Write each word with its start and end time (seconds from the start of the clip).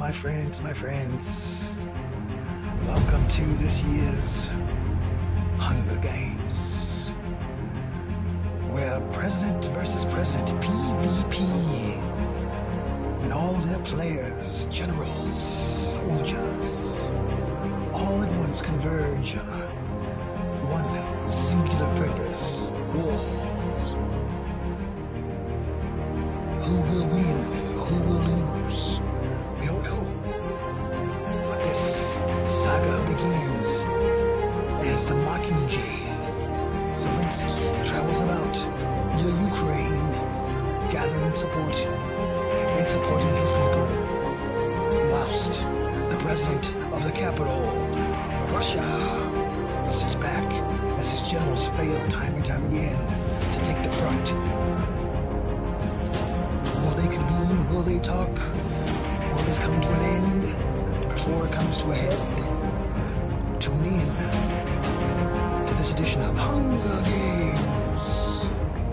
my 0.00 0.10
friends, 0.10 0.62
my 0.62 0.72
friends. 0.72 1.68
Welcome 2.86 3.28
to 3.28 3.44
this 3.62 3.82
year's 3.82 4.48
Hunger 5.58 6.00
Games, 6.00 7.10
where 8.70 8.98
President 9.12 9.66
versus 9.74 10.06
President 10.06 10.58
PvP 10.62 11.40
and 13.24 13.30
all 13.34 13.52
their 13.52 13.78
players, 13.80 14.68
generals, 14.68 15.92
soldiers, 15.96 17.10
all 17.92 18.22
at 18.22 18.32
once 18.38 18.62
converge 18.62 19.36
on 19.36 19.68
one 20.70 21.28
singular 21.28 21.94
purpose 21.96 22.70
war. 22.94 23.18
Who 26.62 26.80
will 26.90 27.06
win? 27.06 27.44
Who 27.76 27.96
will 27.96 28.18
lose? 28.18 28.39
Saga 32.80 33.12
begins 33.12 33.68
as 34.88 35.06
the 35.06 35.14
Mockingjay 35.14 35.96
Zelensky 36.94 37.86
travels 37.86 38.20
about 38.20 38.56
your 39.20 39.32
Ukraine, 39.48 40.12
gathering 40.90 41.34
support 41.34 41.76
and 41.76 42.88
supporting 42.88 43.34
his 43.34 43.50
people, 43.50 43.86
whilst 45.10 45.60
the 46.10 46.16
president 46.20 46.74
of 46.94 47.04
the 47.04 47.12
capital, 47.12 47.60
Russia, 48.52 48.88
sits 49.84 50.14
back 50.14 50.48
as 50.98 51.10
his 51.10 51.28
generals 51.30 51.68
fail 51.70 52.08
time 52.08 52.34
and 52.34 52.44
time 52.44 52.64
again 52.66 52.96
to 53.54 53.58
take 53.62 53.82
the 53.82 53.90
front. 53.90 54.32
Will 56.82 56.94
they 57.00 57.08
convene? 57.14 57.68
Will 57.68 57.82
they 57.82 57.98
talk? 57.98 58.34
Will 59.32 59.44
this 59.44 59.58
come 59.58 59.80
to 59.80 59.88
an 59.88 60.02
end 60.16 61.08
before 61.08 61.46
it 61.46 61.52
comes 61.52 61.78
to 61.78 61.90
a 61.90 61.94
head? 61.94 62.39
Tune 66.00 66.29